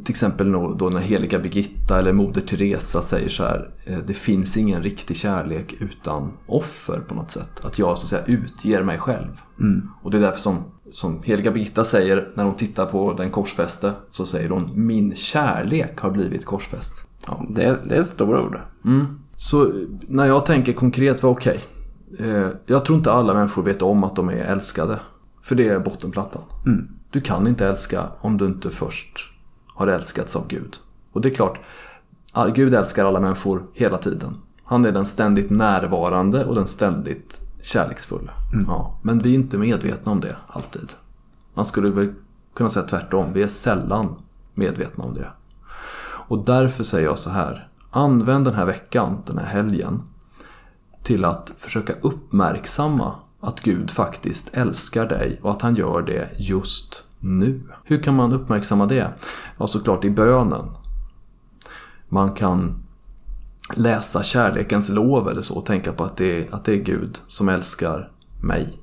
till 0.03 0.11
exempel 0.13 0.51
då 0.51 0.89
när 0.93 0.99
heliga 0.99 1.39
Birgitta 1.39 1.99
eller 1.99 2.13
Moder 2.13 2.41
Teresa 2.41 3.01
säger 3.01 3.29
så 3.29 3.43
här. 3.43 3.69
eh, 3.85 3.97
Det 4.07 4.13
finns 4.13 4.57
ingen 4.57 4.83
riktig 4.83 5.17
kärlek 5.17 5.75
utan 5.79 6.31
offer 6.45 6.99
på 7.07 7.15
något 7.15 7.31
sätt. 7.31 7.65
Att 7.65 7.79
jag 7.79 7.97
så 7.97 8.03
att 8.03 8.09
säga 8.25 8.37
utger 8.37 8.83
mig 8.83 8.97
själv. 8.97 9.41
Och 10.01 10.11
det 10.11 10.17
är 10.17 10.21
därför 10.21 10.39
som, 10.39 10.63
som 10.91 11.23
heliga 11.23 11.51
Birgitta 11.51 11.83
säger 11.83 12.29
när 12.35 12.43
hon 12.43 12.55
tittar 12.55 12.85
på 12.85 13.13
den 13.13 13.31
korsfäste. 13.31 13.93
Så 14.09 14.25
säger 14.25 14.49
hon 14.49 14.71
min 14.85 15.15
kärlek 15.15 15.99
har 15.99 16.11
blivit 16.11 16.45
korsfäst. 16.45 17.05
Ja. 17.27 17.45
Det, 17.49 17.63
är- 17.63 17.77
det 17.83 17.95
är 17.95 18.03
stora 18.03 18.43
ord. 18.43 18.59
Så 19.37 19.65
eh, 19.65 19.71
när 20.07 20.25
jag 20.25 20.45
tänker 20.45 20.73
konkret 20.73 21.23
var 21.23 21.29
okej. 21.29 21.59
Eh, 22.19 22.47
jag 22.65 22.85
tror 22.85 22.97
inte 22.97 23.11
alla 23.11 23.33
människor 23.33 23.63
vet 23.63 23.81
om 23.81 24.03
att 24.03 24.15
de 24.15 24.29
är 24.29 24.33
älskade. 24.43 24.99
För 25.43 25.55
det 25.55 25.67
är 25.67 25.79
bottenplattan. 25.79 26.41
Du 27.11 27.21
kan 27.21 27.47
inte 27.47 27.67
älska 27.67 28.03
om 28.21 28.37
du 28.37 28.45
inte 28.45 28.69
först 28.69 29.33
har 29.77 29.87
älskats 29.87 30.35
av 30.35 30.47
Gud. 30.47 30.77
Och 31.11 31.21
det 31.21 31.29
är 31.29 31.33
klart, 31.33 31.59
Gud 32.53 32.73
älskar 32.73 33.05
alla 33.05 33.19
människor 33.19 33.67
hela 33.73 33.97
tiden. 33.97 34.37
Han 34.63 34.85
är 34.85 34.91
den 34.91 35.05
ständigt 35.05 35.49
närvarande 35.49 36.45
och 36.45 36.55
den 36.55 36.67
ständigt 36.67 37.41
kärleksfulla. 37.61 38.31
Ja, 38.67 38.99
men 39.01 39.21
vi 39.21 39.29
är 39.29 39.35
inte 39.35 39.57
medvetna 39.57 40.11
om 40.11 40.19
det 40.19 40.35
alltid. 40.47 40.93
Man 41.53 41.65
skulle 41.65 41.89
väl 41.89 42.13
kunna 42.53 42.69
säga 42.69 42.85
tvärtom. 42.85 43.33
Vi 43.33 43.43
är 43.43 43.47
sällan 43.47 44.15
medvetna 44.53 45.03
om 45.03 45.13
det. 45.13 45.31
Och 46.27 46.45
därför 46.45 46.83
säger 46.83 47.07
jag 47.07 47.19
så 47.19 47.29
här. 47.29 47.69
Använd 47.91 48.45
den 48.45 48.53
här 48.53 48.65
veckan, 48.65 49.17
den 49.25 49.37
här 49.37 49.45
helgen, 49.45 50.03
till 51.03 51.25
att 51.25 51.53
försöka 51.57 51.93
uppmärksamma 52.01 53.15
att 53.39 53.61
Gud 53.61 53.91
faktiskt 53.91 54.57
älskar 54.57 55.09
dig 55.09 55.39
och 55.43 55.51
att 55.51 55.61
han 55.61 55.75
gör 55.75 56.01
det 56.01 56.29
just 56.37 57.03
nu. 57.19 57.61
Hur 57.83 58.03
kan 58.03 58.15
man 58.15 58.33
uppmärksamma 58.33 58.85
det? 58.85 59.13
Ja, 59.57 59.67
såklart 59.67 60.05
i 60.05 60.09
bönen. 60.09 60.65
Man 62.09 62.31
kan 62.31 62.83
läsa 63.75 64.23
kärlekens 64.23 64.89
lov 64.89 65.29
eller 65.29 65.41
så 65.41 65.55
och 65.55 65.65
tänka 65.65 65.93
på 65.93 66.03
att 66.03 66.17
det, 66.17 66.41
är, 66.41 66.55
att 66.55 66.65
det 66.65 66.73
är 66.73 66.83
Gud 66.83 67.17
som 67.27 67.49
älskar 67.49 68.11
mig. 68.41 68.77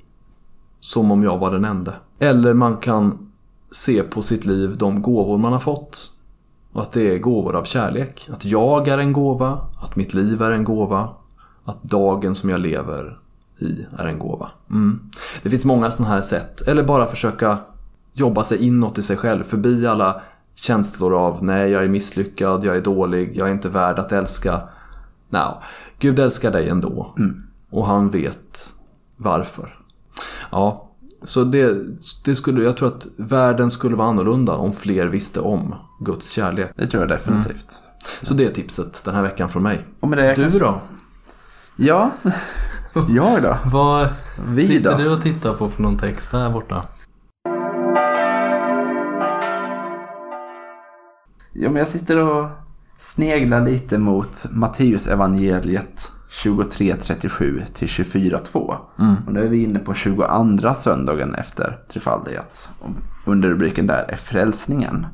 Som 0.80 1.10
om 1.10 1.22
jag 1.22 1.38
var 1.38 1.52
den 1.52 1.64
enda. 1.64 1.94
Eller 2.18 2.54
man 2.54 2.76
kan 2.76 3.32
se 3.70 4.02
på 4.02 4.22
sitt 4.22 4.44
liv 4.44 4.76
de 4.78 5.02
gåvor 5.02 5.38
man 5.38 5.52
har 5.52 5.60
fått. 5.60 6.10
Och 6.72 6.82
att 6.82 6.92
det 6.92 7.14
är 7.14 7.18
gåvor 7.18 7.56
av 7.56 7.64
kärlek. 7.64 8.28
Att 8.32 8.44
jag 8.44 8.88
är 8.88 8.98
en 8.98 9.12
gåva, 9.12 9.58
att 9.82 9.96
mitt 9.96 10.14
liv 10.14 10.42
är 10.42 10.50
en 10.50 10.64
gåva, 10.64 11.08
att 11.64 11.82
dagen 11.82 12.34
som 12.34 12.50
jag 12.50 12.60
lever 12.60 13.18
i 13.58 13.86
är 13.98 14.06
en 14.06 14.18
gåva. 14.18 14.50
Mm. 14.70 15.10
Det 15.42 15.50
finns 15.50 15.64
många 15.64 15.90
sådana 15.90 16.14
här 16.14 16.22
sätt. 16.22 16.60
Eller 16.60 16.84
bara 16.84 17.06
försöka 17.06 17.58
jobba 18.14 18.44
sig 18.44 18.66
inåt 18.66 18.98
i 18.98 19.02
sig 19.02 19.16
själv, 19.16 19.44
förbi 19.44 19.86
alla 19.86 20.20
känslor 20.54 21.14
av 21.14 21.44
nej, 21.44 21.70
jag 21.70 21.84
är 21.84 21.88
misslyckad, 21.88 22.64
jag 22.64 22.76
är 22.76 22.80
dålig, 22.80 23.36
jag 23.36 23.48
är 23.48 23.52
inte 23.52 23.68
värd 23.68 23.98
att 23.98 24.12
älska. 24.12 24.60
Nej, 25.28 25.54
Gud 25.98 26.18
älskar 26.18 26.52
dig 26.52 26.68
ändå. 26.68 27.14
Och 27.70 27.86
han 27.86 28.10
vet 28.10 28.72
varför. 29.16 29.78
Ja, 30.50 30.90
så 31.22 31.44
det, 31.44 31.76
det 32.24 32.36
skulle, 32.36 32.64
jag 32.64 32.76
tror 32.76 32.88
att 32.88 33.06
världen 33.16 33.70
skulle 33.70 33.96
vara 33.96 34.08
annorlunda 34.08 34.52
om 34.52 34.72
fler 34.72 35.06
visste 35.06 35.40
om 35.40 35.74
Guds 36.00 36.30
kärlek. 36.30 36.70
Det 36.76 36.86
tror 36.86 37.02
jag 37.02 37.10
definitivt. 37.10 37.82
Så 38.22 38.34
det 38.34 38.44
är 38.44 38.50
tipset 38.50 39.04
den 39.04 39.14
här 39.14 39.22
veckan 39.22 39.48
från 39.48 39.62
mig. 39.62 39.86
Och 40.00 40.08
med 40.08 40.18
det... 40.18 40.34
Du 40.34 40.58
då? 40.58 40.80
Ja, 41.76 42.10
jag 43.08 43.42
då? 43.42 43.58
Vad 43.64 44.08
Vi 44.48 44.66
sitter 44.66 44.90
då? 44.90 44.98
du 44.98 45.10
och 45.10 45.22
tittar 45.22 45.52
på 45.52 45.70
för 45.70 45.82
någon 45.82 45.98
text 45.98 46.32
här 46.32 46.50
borta? 46.50 46.82
Ja, 51.56 51.70
men 51.70 51.76
jag 51.76 51.88
sitter 51.88 52.18
och 52.18 52.48
sneglar 52.98 53.60
lite 53.60 53.98
mot 53.98 54.46
Matteus 54.50 55.06
evangeliet 55.06 56.12
23.37 56.30 57.62
till 57.74 57.88
24.2. 57.88 58.76
Och 59.26 59.32
nu 59.32 59.44
är 59.44 59.48
vi 59.48 59.62
inne 59.62 59.78
på 59.78 59.94
22 59.94 60.74
söndagen 60.74 61.34
efter 61.34 61.78
trefaldighet. 61.92 62.70
Under 63.24 63.48
rubriken 63.48 63.86
där 63.86 64.04
är 64.08 64.16
frälsningen. 64.16 65.06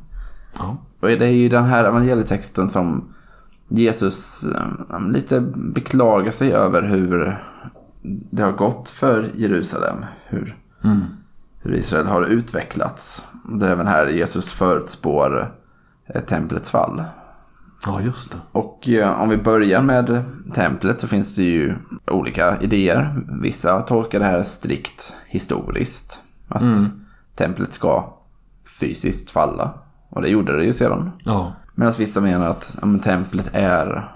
Ja. 0.57 0.77
Och 0.99 1.07
det 1.07 1.25
är 1.25 1.31
ju 1.31 1.49
den 1.49 1.65
här 1.65 1.85
evangelietexten 1.85 2.69
som 2.69 3.13
Jesus 3.67 4.43
eh, 4.43 5.07
lite 5.07 5.41
beklagar 5.55 6.31
sig 6.31 6.53
över 6.53 6.81
hur 6.81 7.37
det 8.31 8.43
har 8.43 8.51
gått 8.51 8.89
för 8.89 9.29
Jerusalem. 9.35 10.05
Hur, 10.25 10.57
hur 11.59 11.73
Israel 11.73 12.07
har 12.07 12.25
utvecklats. 12.25 13.25
Det 13.43 13.67
är 13.67 13.71
även 13.71 13.87
här 13.87 14.07
Jesus 14.07 14.51
förutspår 14.51 15.60
templets 16.27 16.71
fall. 16.71 17.03
Ja, 17.85 18.01
just 18.01 18.31
det. 18.31 18.37
Och 18.51 18.89
eh, 18.89 19.21
om 19.21 19.29
vi 19.29 19.37
börjar 19.37 19.81
med 19.81 20.23
templet 20.53 20.99
så 20.99 21.07
finns 21.07 21.35
det 21.35 21.43
ju 21.43 21.75
olika 22.07 22.57
idéer. 22.61 23.15
Vissa 23.41 23.81
tolkar 23.81 24.19
det 24.19 24.25
här 24.25 24.43
strikt 24.43 25.15
historiskt. 25.27 26.21
Att 26.47 26.77
templet 27.35 27.73
ska 27.73 28.17
fysiskt 28.79 29.31
falla. 29.31 29.73
Och 30.09 30.21
det 30.21 30.29
gjorde 30.29 30.57
det 30.57 30.65
ju 30.65 30.73
sedan. 30.73 31.11
Ja. 31.25 31.53
Medan 31.75 31.93
vissa 31.97 32.21
menar 32.21 32.49
att 32.49 32.79
men, 32.81 32.99
templet 32.99 33.49
är, 33.53 34.15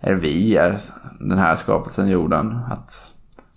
är 0.00 0.14
vi, 0.14 0.56
är 0.56 0.78
den 1.20 1.38
här 1.38 1.56
skapelsen 1.56 2.08
jorden. 2.08 2.58
Att 2.70 3.12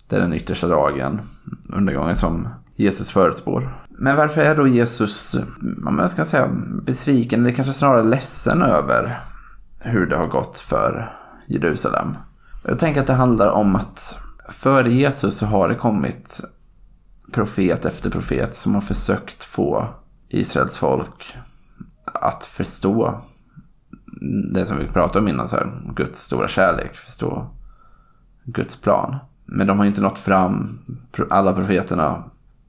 det 0.08 0.16
är 0.16 0.20
den 0.20 0.32
yttersta 0.32 0.68
dagen, 0.68 1.20
undergången 1.68 2.16
som 2.16 2.48
Jesus 2.78 3.10
förutspår. 3.10 3.78
Men 3.88 4.16
varför 4.16 4.40
är 4.40 4.56
då 4.56 4.68
Jesus, 4.68 5.36
om 5.86 5.98
jag 5.98 6.10
ska 6.10 6.24
säga 6.24 6.48
besviken, 6.82 7.40
eller 7.40 7.54
kanske 7.54 7.74
snarare 7.74 8.02
ledsen 8.02 8.62
över 8.62 9.20
hur 9.80 10.06
det 10.06 10.16
har 10.16 10.26
gått 10.26 10.60
för 10.60 11.12
Jerusalem? 11.46 12.16
Jag 12.64 12.78
tänker 12.78 13.00
att 13.00 13.06
det 13.06 13.12
handlar 13.12 13.50
om 13.50 13.76
att 13.76 14.18
före 14.48 14.92
Jesus 14.92 15.38
så 15.38 15.46
har 15.46 15.68
det 15.68 15.74
kommit 15.74 16.40
profet 17.32 17.84
efter 17.84 18.10
profet 18.10 18.54
som 18.54 18.74
har 18.74 18.80
försökt 18.80 19.44
få 19.44 19.88
Israels 20.28 20.76
folk 20.76 21.36
att 22.04 22.44
förstå 22.44 23.20
det 24.54 24.66
som 24.66 24.78
vi 24.78 24.86
pratade 24.86 25.18
om 25.18 25.28
innan, 25.28 25.48
så 25.48 25.56
här, 25.56 25.82
Guds 25.96 26.22
stora 26.22 26.48
kärlek, 26.48 26.96
förstå 26.96 27.46
Guds 28.44 28.80
plan. 28.80 29.16
Men 29.46 29.66
de 29.66 29.78
har 29.78 29.86
inte 29.86 30.00
nått 30.00 30.18
fram. 30.18 30.78
Alla 31.30 31.52
profeterna 31.52 32.24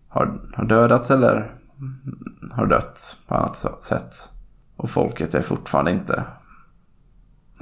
har, 0.10 0.42
har 0.54 0.66
dödats 0.66 1.12
eller 1.12 1.52
har 2.52 2.66
dött 2.66 3.18
på 3.28 3.36
annat 3.36 3.68
sätt. 3.82 4.32
Och 4.76 4.90
folket 4.90 5.36
är 5.36 5.42
fortfarande 5.42 5.92
inte 5.92 6.24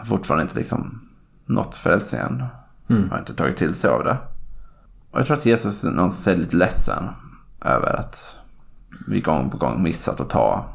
fortfarande 0.06 0.44
inte 0.44 0.60
liksom 0.60 1.10
nått 1.46 1.75
frälsningen. 1.75 2.44
Mm. 2.89 3.10
Har 3.10 3.20
inte 3.20 3.34
tagit 3.34 3.58
till 3.58 3.74
sig 3.74 3.89
av 3.89 4.04
det. 4.04 4.18
Och 5.12 5.20
jag 5.20 5.27
tror 5.27 5.38
att 5.38 5.46
Jesus 5.46 5.84
någonstans 5.84 6.27
är 6.27 6.38
lite 6.38 6.56
ledsen 6.56 7.04
över 7.62 7.94
att 7.94 8.38
vi 9.08 9.22
gång 9.22 9.50
på 9.50 9.58
gång 9.58 9.84
missat 9.84 10.22
att 10.22 10.30
ta, 10.30 10.66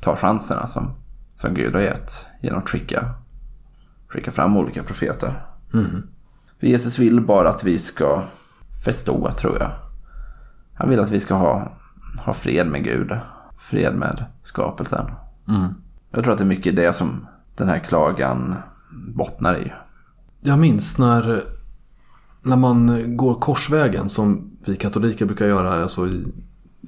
ta 0.00 0.16
chanserna 0.16 0.66
som, 0.66 0.90
som 1.34 1.54
Gud 1.54 1.74
har 1.74 1.80
gett 1.80 2.26
genom 2.42 2.58
att 2.58 2.68
skicka, 2.68 3.14
skicka 4.08 4.32
fram 4.32 4.56
olika 4.56 4.82
profeter. 4.82 5.46
Mm. 5.74 6.08
Jesus 6.60 6.98
vill 6.98 7.20
bara 7.20 7.50
att 7.50 7.64
vi 7.64 7.78
ska 7.78 8.22
förstå, 8.84 9.32
tror 9.32 9.58
jag. 9.58 9.70
Han 10.74 10.88
vill 10.88 11.00
att 11.00 11.10
vi 11.10 11.20
ska 11.20 11.34
ha, 11.34 11.72
ha 12.24 12.32
fred 12.32 12.66
med 12.66 12.84
Gud. 12.84 13.10
Fred 13.58 13.94
med 13.94 14.24
skapelsen. 14.42 15.06
Mm. 15.48 15.74
Jag 16.10 16.24
tror 16.24 16.32
att 16.32 16.38
det 16.38 16.44
är 16.44 16.48
mycket 16.48 16.76
det 16.76 16.92
som 16.92 17.26
den 17.56 17.68
här 17.68 17.78
klagan 17.78 18.54
bottnar 19.14 19.56
i. 19.56 19.72
Jag 20.40 20.58
minns 20.58 20.98
när, 20.98 21.42
när 22.42 22.56
man 22.56 23.02
går 23.16 23.34
korsvägen 23.34 24.08
som 24.08 24.50
vi 24.66 24.76
katoliker 24.76 25.26
brukar 25.26 25.46
göra 25.46 25.82
alltså 25.82 26.08
i 26.08 26.24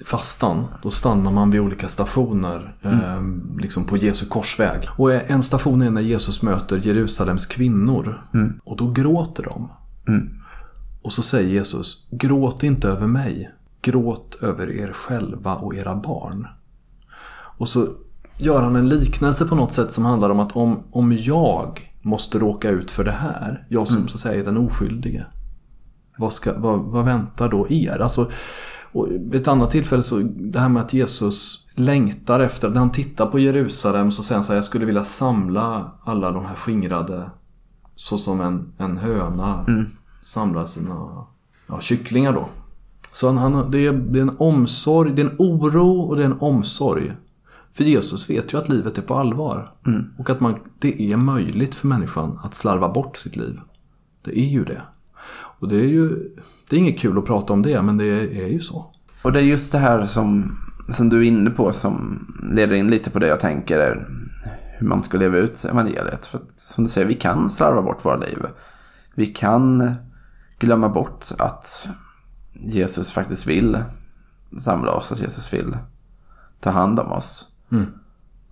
fastan. 0.05 0.65
Då 0.83 0.91
stannar 0.91 1.33
man 1.33 1.51
vid 1.51 1.61
olika 1.61 1.89
stationer 1.89 2.77
mm. 2.83 3.01
eh, 3.01 3.61
liksom 3.61 3.85
på 3.85 3.97
Jesu 3.97 4.27
korsväg. 4.27 4.89
Och 4.97 5.31
en 5.31 5.43
station 5.43 5.83
är 5.83 5.91
när 5.91 6.01
Jesus 6.01 6.43
möter 6.43 6.87
Jerusalems 6.87 7.47
kvinnor. 7.47 8.23
Mm. 8.35 8.61
Och 8.65 8.77
då 8.77 8.91
gråter 8.91 9.43
de. 9.43 9.71
Mm. 10.09 10.29
Och 11.03 11.13
så 11.13 11.23
säger 11.23 11.49
Jesus, 11.49 12.09
gråt 12.11 12.63
inte 12.63 12.89
över 12.89 13.07
mig. 13.07 13.51
Gråt 13.87 14.39
över 14.43 14.71
er 14.71 14.93
själva 14.93 15.55
och 15.55 15.75
era 15.75 15.97
barn. 15.97 16.47
Och 17.59 17.69
så 17.69 17.89
gör 18.39 18.63
han 18.63 18.77
en 18.77 18.89
liknelse 18.89 19.45
på 19.45 19.55
något 19.55 19.73
sätt 19.73 19.93
som 19.93 20.05
handlar 20.05 20.31
om 20.31 20.41
att 20.41 20.57
om, 20.57 20.83
om 20.91 21.13
jag 21.13 21.93
måste 22.03 22.39
råka 22.39 22.71
ut 22.71 22.91
för 22.91 23.05
det 23.05 23.11
här, 23.11 23.67
jag 23.69 23.89
som 23.89 23.97
mm. 23.97 24.09
så 24.09 24.17
att 24.17 24.21
säga 24.21 24.41
är 24.41 24.45
den 24.45 24.57
oskyldige. 24.57 25.27
Vad, 26.19 26.33
ska, 26.33 26.59
vad, 26.59 26.79
vad 26.79 27.05
väntar 27.05 27.49
då 27.49 27.69
er? 27.69 27.99
Alltså, 28.01 28.31
och 28.93 29.09
vid 29.11 29.35
ett 29.35 29.49
annat 29.49 29.71
tillfälle 29.71 30.03
så 30.03 30.19
det 30.37 30.61
här 30.61 30.69
med 30.69 30.83
att 30.83 30.93
Jesus 30.93 31.67
längtar 31.75 32.41
efter, 32.41 32.69
när 32.69 32.79
han 32.79 32.91
tittar 32.91 33.27
på 33.27 33.39
Jerusalem 33.39 34.11
så 34.11 34.23
säger 34.23 34.37
han 34.37 34.45
så 34.45 34.53
här, 34.53 34.57
jag 34.57 34.65
skulle 34.65 34.85
vilja 34.85 35.05
samla 35.05 35.93
alla 36.05 36.31
de 36.31 36.47
här 36.47 36.55
skingrade 36.55 37.31
så 37.95 38.19
som 38.19 38.41
en, 38.41 38.73
en 38.79 38.97
höna 38.97 39.65
mm. 39.69 39.87
samlar 40.23 40.65
sina 40.65 41.27
ja, 41.67 41.81
kycklingar 41.81 42.33
då. 42.33 42.49
Så 43.17 43.27
han, 43.27 43.37
han, 43.37 43.71
det, 43.71 43.87
är, 43.87 43.93
det 43.93 44.19
är 44.19 44.23
en 44.23 44.37
omsorg, 44.39 45.13
det 45.13 45.23
är 45.23 45.27
en 45.27 45.37
oro 45.39 46.01
och 46.01 46.17
det 46.17 46.23
är 46.23 46.27
en 46.27 46.41
omsorg. 46.41 47.13
För 47.73 47.85
Jesus 47.85 48.31
vet 48.31 48.53
ju 48.53 48.59
att 48.59 48.69
livet 48.69 48.99
är 48.99 49.03
på 49.03 49.15
allvar. 49.15 49.73
Mm. 49.87 50.05
Och 50.19 50.31
att 50.31 50.41
man, 50.41 50.59
det 50.79 51.13
är 51.13 51.17
möjligt 51.17 51.75
för 51.75 51.89
människan 51.89 52.39
att 52.43 52.55
slarva 52.55 52.89
bort 52.89 53.17
sitt 53.17 53.37
liv. 53.37 53.61
Det 54.25 54.39
är 54.39 54.47
ju 54.47 54.65
det. 54.65 54.83
Och 55.61 55.69
det 55.69 55.77
är 55.77 55.89
ju 55.89 56.09
det 56.69 56.77
är 56.77 56.81
inget 56.81 56.99
kul 56.99 57.19
att 57.19 57.27
prata 57.27 57.53
om 57.53 57.63
det, 57.63 57.83
men 57.83 57.97
det 57.97 58.07
är 58.45 58.49
ju 58.49 58.61
så. 58.61 58.95
Och 59.23 59.33
det 59.33 59.39
är 59.39 59.45
just 59.45 59.73
det 59.73 59.79
här 59.79 60.07
som, 60.07 60.59
som 60.89 61.09
du 61.09 61.19
är 61.19 61.23
inne 61.23 61.51
på 61.51 61.73
som 61.73 62.27
leder 62.53 62.75
in 62.75 62.91
lite 62.91 63.11
på 63.11 63.19
det 63.19 63.29
jag 63.29 63.41
tänker 63.41 63.79
är 63.79 64.09
hur 64.79 64.87
man 64.87 65.03
ska 65.03 65.19
leva 65.19 65.37
ut 65.37 65.65
evangeliet. 65.65 66.27
För 66.27 66.39
att, 66.39 66.57
som 66.57 66.85
du 66.85 66.91
säger, 66.91 67.07
vi 67.07 67.15
kan 67.15 67.51
slarva 67.51 67.83
bort 67.83 68.05
våra 68.05 68.17
liv. 68.17 68.39
Vi 69.15 69.27
kan 69.27 69.95
glömma 70.59 70.89
bort 70.89 71.27
att 71.39 71.89
Jesus 72.61 73.13
faktiskt 73.13 73.47
vill 73.47 73.79
samla 74.59 74.93
oss, 74.93 75.13
att 75.13 75.21
Jesus 75.21 75.53
vill 75.53 75.77
ta 76.61 76.71
hand 76.71 77.01
om 77.01 77.13
oss. 77.13 77.49
Mm. 77.73 77.87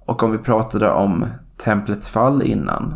Och 0.05 0.23
om 0.23 0.33
vi 0.33 0.39
pratade 0.39 0.91
om 0.91 1.27
templets 1.57 2.09
fall 2.09 2.43
innan. 2.43 2.95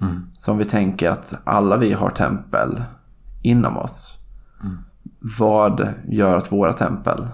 Mm. 0.00 0.26
Så 0.38 0.52
om 0.52 0.58
vi 0.58 0.64
tänker 0.64 1.10
att 1.10 1.34
alla 1.44 1.76
vi 1.76 1.92
har 1.92 2.10
tempel 2.10 2.82
inom 3.42 3.76
oss. 3.76 4.18
Mm. 4.62 4.78
Vad 5.38 5.88
gör 6.08 6.36
att 6.36 6.52
våra 6.52 6.72
tempel 6.72 7.28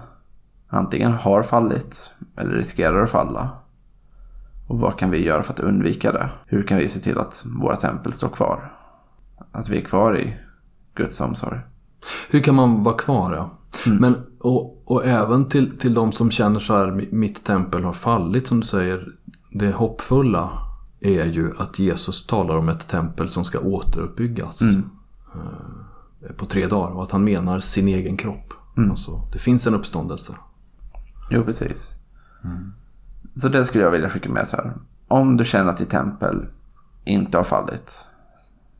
antingen 0.67 1.11
har 1.11 1.43
fallit 1.43 2.13
eller 2.35 2.51
riskerar 2.51 3.03
att 3.03 3.09
falla? 3.09 3.49
Och 4.67 4.79
vad 4.79 4.99
kan 4.99 5.11
vi 5.11 5.25
göra 5.25 5.43
för 5.43 5.53
att 5.53 5.59
undvika 5.59 6.11
det? 6.11 6.29
Hur 6.45 6.63
kan 6.63 6.77
vi 6.77 6.89
se 6.89 6.99
till 6.99 7.17
att 7.17 7.45
våra 7.45 7.75
tempel 7.75 8.13
står 8.13 8.29
kvar? 8.29 8.71
Att 9.51 9.69
vi 9.69 9.77
är 9.77 9.85
kvar 9.85 10.17
i 10.17 10.37
Guds 10.95 11.21
omsorg. 11.21 11.59
Hur 12.29 12.39
kan 12.39 12.55
man 12.55 12.83
vara 12.83 12.97
kvar 12.97 13.33
ja? 13.33 13.49
Mm. 13.85 13.97
Men, 13.97 14.15
och, 14.39 14.81
och 14.85 15.05
även 15.05 15.45
till, 15.45 15.77
till 15.77 15.93
de 15.93 16.11
som 16.11 16.31
känner 16.31 16.59
så 16.59 16.77
här, 16.77 17.07
mitt 17.11 17.43
tempel 17.43 17.83
har 17.83 17.93
fallit 17.93 18.47
som 18.47 18.59
du 18.59 18.65
säger. 18.65 19.07
Det 19.51 19.71
hoppfulla 19.71 20.49
är 20.99 21.25
ju 21.25 21.53
att 21.57 21.79
Jesus 21.79 22.27
talar 22.27 22.57
om 22.57 22.69
ett 22.69 22.87
tempel 22.87 23.29
som 23.29 23.43
ska 23.43 23.59
återuppbyggas. 23.59 24.61
Mm. 24.61 24.89
Eh, 25.35 26.35
på 26.37 26.45
tre 26.45 26.67
dagar 26.67 26.91
och 26.91 27.03
att 27.03 27.11
han 27.11 27.23
menar 27.23 27.59
sin 27.59 27.87
egen 27.87 28.17
kropp. 28.17 28.53
Mm. 28.77 28.89
Alltså, 28.89 29.11
det 29.33 29.39
finns 29.39 29.67
en 29.67 29.75
uppståndelse. 29.75 30.33
Jo, 31.29 31.43
precis. 31.43 31.91
Mm. 32.43 32.73
Så 33.35 33.49
det 33.49 33.65
skulle 33.65 33.83
jag 33.83 33.91
vilja 33.91 34.09
skicka 34.09 34.29
med 34.29 34.47
så 34.47 34.55
här. 34.55 34.73
Om 35.07 35.37
du 35.37 35.45
känner 35.45 35.69
att 35.69 35.77
ditt 35.77 35.89
tempel 35.89 36.45
inte 37.05 37.37
har 37.37 37.43
fallit. 37.43 38.07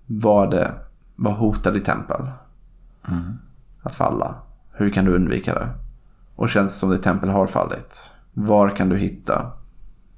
Vad, 0.05 0.51
det, 0.51 0.73
vad 1.15 1.33
hotar 1.33 1.71
ditt 1.71 1.85
tempel? 1.85 2.21
Mm. 3.07 3.37
Att 3.83 3.95
falla. 3.95 4.35
Hur 4.71 4.89
kan 4.89 5.05
du 5.05 5.15
undvika 5.15 5.53
det? 5.53 5.69
Och 6.35 6.49
känns 6.49 6.79
som 6.79 6.89
ditt 6.89 7.03
tempel 7.03 7.29
har 7.29 7.47
fallit. 7.47 8.11
Var 8.33 8.75
kan 8.75 8.89
du 8.89 8.97
hitta 8.97 9.51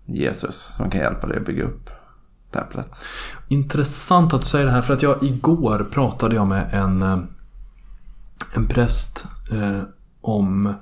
Jesus 0.05 0.55
som 0.55 0.89
kan 0.89 1.01
hjälpa 1.01 1.27
dig 1.27 1.37
att 1.37 1.45
bygga 1.45 1.63
upp 1.63 1.89
templet? 2.51 3.01
Intressant 3.47 4.33
att 4.33 4.41
du 4.41 4.47
säger 4.47 4.65
det 4.65 4.71
här 4.71 4.81
för 4.81 4.93
att 4.93 5.01
jag 5.01 5.23
igår 5.23 5.87
pratade 5.91 6.35
jag 6.35 6.47
med 6.47 6.73
en, 6.73 7.01
eh, 7.01 7.19
en 8.55 8.67
präst 8.67 9.25
eh, 9.51 9.81
om 10.21 10.73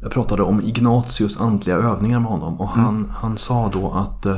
jag 0.00 0.10
pratade 0.10 0.42
om 0.42 0.62
Ignatius 0.62 1.40
andliga 1.40 1.76
övningar 1.76 2.20
med 2.20 2.30
honom 2.30 2.60
och 2.60 2.68
han, 2.68 2.96
mm. 2.96 3.10
han 3.10 3.38
sa 3.38 3.68
då 3.68 3.92
att 3.92 4.26
eh, 4.26 4.36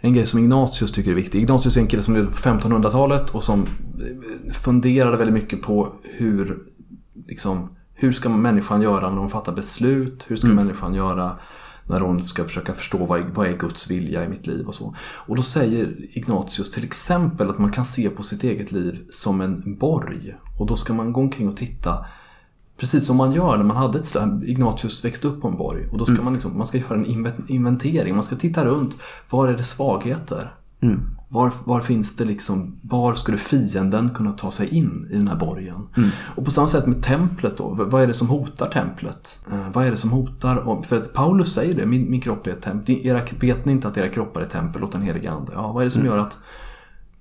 en 0.00 0.14
grej 0.14 0.26
som 0.26 0.38
Ignatius 0.38 0.92
tycker 0.92 1.10
är 1.10 1.14
viktig. 1.14 1.38
Ignatius 1.38 1.76
är 1.76 1.80
en 1.80 1.86
kille 1.86 2.02
som 2.02 2.14
levde 2.14 2.30
på 2.30 2.36
1500-talet 2.36 3.30
och 3.30 3.44
som 3.44 3.62
eh, 3.62 4.52
funderade 4.52 5.16
väldigt 5.16 5.34
mycket 5.34 5.62
på 5.62 5.92
hur, 6.02 6.58
liksom, 7.28 7.76
hur 7.94 8.12
ska 8.12 8.28
människan 8.28 8.82
göra 8.82 9.10
när 9.10 9.18
hon 9.18 9.28
fattar 9.28 9.52
beslut? 9.52 10.24
Hur 10.26 10.36
ska 10.36 10.46
mm. 10.46 10.64
människan 10.64 10.94
göra 10.94 11.38
när 11.88 12.00
hon 12.00 12.24
ska 12.24 12.44
försöka 12.44 12.74
förstå 12.74 13.06
vad 13.06 13.20
vad 13.34 13.46
är 13.46 13.56
Guds 13.56 13.90
vilja 13.90 14.24
i 14.24 14.28
mitt 14.28 14.46
liv 14.46 14.66
och 14.66 14.74
så. 14.74 14.94
Och 15.26 15.36
då 15.36 15.42
säger 15.42 15.96
Ignatius 16.18 16.70
till 16.70 16.84
exempel 16.84 17.50
att 17.50 17.58
man 17.58 17.72
kan 17.72 17.84
se 17.84 18.10
på 18.10 18.22
sitt 18.22 18.44
eget 18.44 18.72
liv 18.72 19.06
som 19.10 19.40
en 19.40 19.76
borg. 19.78 20.34
Och 20.58 20.66
då 20.66 20.76
ska 20.76 20.94
man 20.94 21.12
gå 21.12 21.20
omkring 21.20 21.48
och 21.48 21.56
titta 21.56 22.06
Precis 22.78 23.06
som 23.06 23.16
man 23.16 23.32
gör 23.32 23.56
när 23.56 23.64
man 23.64 23.76
hade 23.76 23.98
ett 23.98 24.06
slag. 24.06 24.44
Ignatius 24.46 25.04
växte 25.04 25.28
upp 25.28 25.40
på 25.40 25.48
en 25.48 25.56
borg. 25.56 25.88
Och 25.92 25.98
då 25.98 26.04
ska 26.04 26.12
mm. 26.12 26.24
man, 26.24 26.32
liksom, 26.32 26.58
man 26.58 26.66
ska 26.66 26.78
göra 26.78 26.94
en 26.94 27.06
inventering. 27.48 28.14
Man 28.14 28.24
ska 28.24 28.36
titta 28.36 28.64
runt. 28.64 28.96
Var 29.30 29.48
är 29.48 29.56
det 29.56 29.64
svagheter? 29.64 30.54
Mm. 30.80 31.00
Var, 31.28 31.52
var 31.64 31.80
finns 31.80 32.16
det 32.16 32.24
liksom, 32.24 32.80
var 32.82 33.14
skulle 33.14 33.38
fienden 33.38 34.10
kunna 34.10 34.32
ta 34.32 34.50
sig 34.50 34.74
in 34.74 35.08
i 35.10 35.14
den 35.14 35.28
här 35.28 35.36
borgen? 35.36 35.88
Mm. 35.96 36.10
Och 36.34 36.44
på 36.44 36.50
samma 36.50 36.68
sätt 36.68 36.86
med 36.86 37.02
templet 37.02 37.56
då, 37.56 37.68
vad 37.68 38.02
är 38.02 38.06
det 38.06 38.14
som 38.14 38.28
hotar 38.28 38.68
templet? 38.68 39.38
Eh, 39.52 39.66
vad 39.72 39.86
är 39.86 39.90
det 39.90 39.96
som 39.96 40.10
hotar, 40.10 40.82
för 40.82 40.96
att 40.96 41.12
Paulus 41.12 41.54
säger 41.54 41.74
det, 41.74 41.86
min, 41.86 42.10
min 42.10 42.20
kropp 42.20 42.46
är 42.46 42.50
ett 42.50 42.62
tempel. 42.62 43.06
Era, 43.06 43.20
vet 43.40 43.64
ni 43.64 43.72
inte 43.72 43.88
att 43.88 43.96
era 43.96 44.08
kroppar 44.08 44.40
är 44.40 44.46
tempel 44.46 44.84
åt 44.84 44.92
den 44.92 45.02
helige 45.02 45.30
Ande? 45.30 45.52
Ja, 45.54 45.72
vad 45.72 45.82
är 45.82 45.84
det 45.84 45.90
som 45.90 46.02
mm. 46.02 46.12
gör 46.12 46.22
att, 46.22 46.38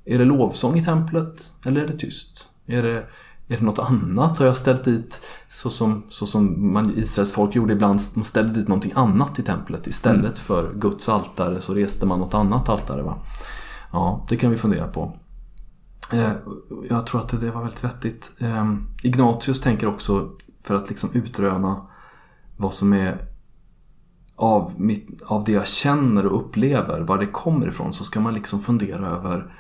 är 0.06 0.20
det 0.20 0.26
lovsång 0.26 0.78
i 0.78 0.84
templet 0.84 1.52
eller 1.66 1.82
är 1.84 1.88
det 1.88 1.98
tyst? 1.98 2.46
Är 2.66 2.84
det 2.84 3.04
Är 3.48 3.58
det 3.58 3.66
något 3.66 3.80
annat? 3.80 4.38
Har 4.38 4.46
jag 4.46 4.58
ställt 4.58 4.84
dit 4.84 5.22
så 5.50 5.70
som, 5.70 6.04
så 6.10 6.25
som 6.25 6.74
man, 6.74 6.94
Israels 6.98 7.32
folk 7.32 7.56
gjorde 7.56 7.74
ibland? 7.74 8.01
Man 8.13 8.25
ställde 8.25 8.54
dit 8.54 8.68
någonting 8.68 8.92
annat 8.96 9.39
i 9.39 9.44
templet. 9.44 9.88
Istället 9.88 10.24
mm. 10.24 10.36
för 10.36 10.74
Guds 10.74 11.10
altare 11.10 11.62
så 11.62 11.74
reste 11.74 12.06
man 12.06 12.20
något 12.20 12.34
annat 12.34 12.70
altare. 12.70 13.01
Va? 13.01 13.18
Ja, 13.92 14.25
det 14.30 14.38
kan 14.38 14.51
vi 14.51 14.58
fundera 14.58 14.88
på. 14.88 15.18
Eh, 16.13 16.32
jag 16.89 17.08
tror 17.08 17.22
att 17.22 17.42
det 17.42 17.51
var 17.51 17.62
väldigt 17.62 17.84
vettigt. 17.84 18.32
Eh, 18.39 18.74
Ignatius 19.04 19.62
tänker 19.62 19.88
också 19.88 20.30
för 20.63 20.75
att 20.75 20.89
liksom 20.89 21.10
utröna 21.13 21.88
vad 22.58 22.74
som 22.74 22.94
är 22.94 23.27
av, 24.36 24.74
mitt, 24.77 25.22
av 25.22 25.44
det 25.44 25.51
jag 25.51 25.68
känner 25.68 26.25
och 26.25 26.39
upplever, 26.42 27.01
var 27.01 27.18
det 27.18 27.25
kommer 27.25 27.68
ifrån, 27.68 27.94
så 27.94 28.04
ska 28.04 28.20
man 28.20 28.34
liksom 28.34 28.60
fundera 28.60 29.08
över 29.08 29.54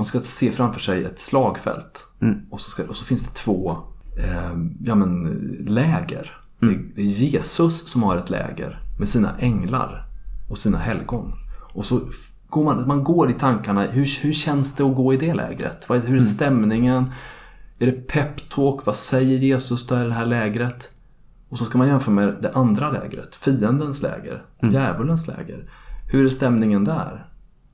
man 0.00 0.04
ska 0.04 0.20
se 0.20 0.52
framför 0.52 0.80
sig 0.80 1.04
ett 1.04 1.20
slagfält. 1.20 2.04
Mm. 2.22 2.38
Och, 2.50 2.60
så 2.60 2.70
ska, 2.70 2.84
och 2.84 2.96
så 2.96 3.04
finns 3.04 3.26
det 3.26 3.34
två 3.34 3.78
eh, 4.18 4.50
ja, 4.84 4.94
men, 4.94 5.24
läger. 5.68 6.36
Mm. 6.62 6.92
Det 6.94 7.02
är 7.02 7.06
Jesus 7.06 7.88
som 7.88 8.02
har 8.02 8.16
ett 8.16 8.30
läger 8.30 8.80
med 8.98 9.08
sina 9.08 9.38
änglar 9.38 10.04
och 10.50 10.58
sina 10.58 10.78
helgon. 10.78 11.32
Och 11.74 11.86
så 11.86 12.00
går 12.48 12.64
man, 12.64 12.88
man 12.88 13.04
går 13.04 13.30
i 13.30 13.34
tankarna, 13.34 13.82
hur, 13.82 14.22
hur 14.22 14.32
känns 14.32 14.74
det 14.74 14.84
att 14.84 14.96
gå 14.96 15.14
i 15.14 15.16
det 15.16 15.34
lägret? 15.34 15.86
Hur 15.88 15.96
är 15.96 16.08
mm. 16.08 16.24
stämningen? 16.24 17.10
Är 17.78 17.86
det 17.86 17.92
peptalk? 17.92 18.86
Vad 18.86 18.96
säger 18.96 19.38
Jesus 19.38 19.86
där 19.86 20.04
i 20.04 20.08
det 20.08 20.14
här 20.14 20.26
lägret? 20.26 20.90
Och 21.48 21.58
så 21.58 21.64
ska 21.64 21.78
man 21.78 21.88
jämföra 21.88 22.14
med 22.14 22.36
det 22.42 22.52
andra 22.52 22.90
lägret, 22.90 23.34
fiendens 23.34 24.02
läger, 24.02 24.44
mm. 24.62 24.74
djävulens 24.74 25.26
läger. 25.26 25.70
Hur 26.12 26.26
är 26.26 26.30
stämningen 26.30 26.84
där? 26.84 27.29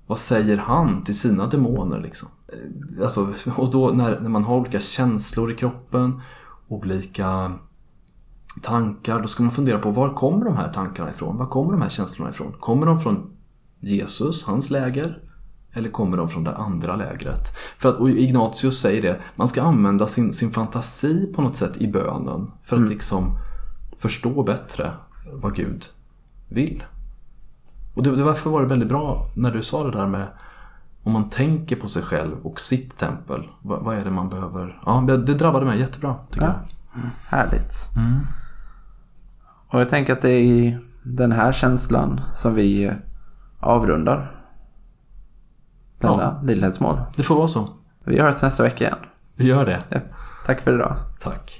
Vad 0.06 0.18
säger 0.18 0.56
han 0.56 1.04
till 1.04 1.18
sina 1.18 1.46
demoner 1.46 2.00
liksom? 2.00 2.28
Eh, 2.48 3.04
alltså, 3.04 3.28
och 3.56 3.70
då 3.70 3.88
när, 3.88 4.20
när 4.20 4.28
man 4.28 4.44
har 4.44 4.56
olika 4.56 4.80
känslor 4.80 5.52
i 5.52 5.54
kroppen, 5.54 6.20
olika 6.68 7.52
tankar, 8.62 9.22
då 9.22 9.28
ska 9.28 9.42
man 9.42 9.52
fundera 9.52 9.78
på 9.78 9.90
var 9.90 10.14
kommer 10.14 10.44
de 10.44 10.56
här 10.56 10.72
tankarna 10.72 11.10
ifrån? 11.10 11.36
Var 11.36 11.46
kommer 11.46 11.72
de 11.72 11.82
här 11.82 11.88
känslorna 11.88 12.30
ifrån? 12.30 12.52
Kommer 12.60 12.86
de 12.86 13.00
från 13.00 13.30
Jesus, 13.80 14.44
hans 14.44 14.70
läger? 14.70 15.22
Eller 15.72 15.90
kommer 15.90 16.16
de 16.16 16.28
från 16.28 16.44
det 16.44 16.56
andra 16.56 16.96
lägret? 16.96 17.56
För 17.78 17.88
att, 17.88 17.94
och 17.94 18.10
Ignatius 18.10 18.80
säger 18.80 19.02
det, 19.02 19.20
man 19.36 19.48
ska 19.48 19.62
använda 19.62 20.06
sin, 20.06 20.32
sin 20.32 20.50
fantasi 20.50 21.32
på 21.34 21.42
något 21.42 21.56
sätt 21.56 21.76
i 21.76 21.88
bönen 21.88 22.50
för 22.62 22.76
att 22.76 22.80
mm. 22.80 22.90
liksom 22.92 23.38
förstå 23.96 24.42
bättre 24.42 24.92
vad 25.32 25.54
Gud 25.54 25.84
vill. 26.48 26.84
Och 27.96 28.02
det, 28.02 28.16
därför 28.16 28.50
var 28.50 28.62
det 28.62 28.68
väldigt 28.68 28.88
bra 28.88 29.26
när 29.36 29.50
du 29.50 29.62
sa 29.62 29.84
det 29.84 29.90
där 29.90 30.06
med 30.06 30.26
om 31.02 31.12
man 31.12 31.30
tänker 31.30 31.76
på 31.76 31.88
sig 31.88 32.02
själv 32.02 32.46
och 32.46 32.60
sitt 32.60 32.98
tempel. 32.98 33.48
Vad, 33.62 33.82
vad 33.82 33.96
är 33.96 34.04
det 34.04 34.10
man 34.10 34.28
behöver? 34.28 34.82
Ja, 34.86 35.00
det 35.00 35.34
drabbade 35.34 35.66
mig 35.66 35.78
jättebra. 35.78 36.16
Tycker 36.30 36.46
ja. 36.46 36.52
jag. 36.52 37.00
Mm. 37.00 37.10
Härligt. 37.28 37.96
Mm. 37.96 38.26
Och 39.68 39.80
jag 39.80 39.88
tänker 39.88 40.12
att 40.12 40.22
det 40.22 40.30
är 40.30 40.40
i 40.40 40.78
den 41.02 41.32
här 41.32 41.52
känslan 41.52 42.20
som 42.34 42.54
vi 42.54 42.92
avrundar 43.60 44.36
denna 45.98 46.22
ja. 46.22 46.40
Lillhällsmål. 46.42 47.00
Det 47.16 47.22
får 47.22 47.34
vara 47.34 47.48
så. 47.48 47.68
Vi 48.04 48.20
hörs 48.20 48.42
nästa 48.42 48.62
vecka 48.62 48.84
igen. 48.84 48.98
Vi 49.34 49.44
gör 49.44 49.66
det. 49.66 50.02
Tack 50.46 50.60
för 50.60 50.74
idag. 50.74 50.96
Tack. 51.20 51.55